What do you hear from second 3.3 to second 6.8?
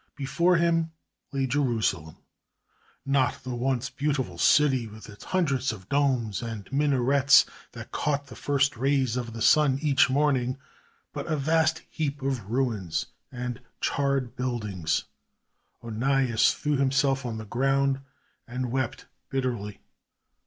the once beautiful city with its hundreds of domes and